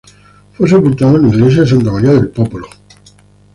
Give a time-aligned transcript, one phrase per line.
[0.53, 2.65] Fue sepultado en la iglesia de Santa Maria del Popolo.